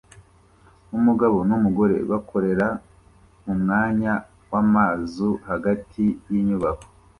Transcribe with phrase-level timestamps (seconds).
[0.97, 2.67] Umugabo numugore bakorera
[3.45, 4.13] mumwanya
[4.51, 6.87] wamazu hagati yinyubako